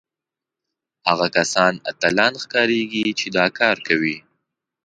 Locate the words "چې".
3.19-3.27